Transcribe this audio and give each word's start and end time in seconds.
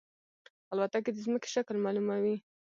الوتکه 0.73 1.11
د 1.13 1.17
زمکې 1.25 1.49
شکل 1.55 1.75
معلوموي. 1.83 2.35